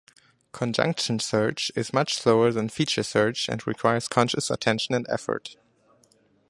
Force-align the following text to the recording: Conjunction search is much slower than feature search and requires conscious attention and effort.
Conjunction 0.51 1.19
search 1.19 1.71
is 1.75 1.93
much 1.93 2.15
slower 2.15 2.51
than 2.51 2.69
feature 2.69 3.03
search 3.03 3.47
and 3.47 3.67
requires 3.67 4.07
conscious 4.07 4.49
attention 4.49 4.95
and 4.95 5.05
effort. 5.09 5.57